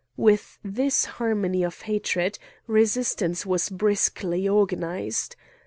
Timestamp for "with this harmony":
0.17-1.61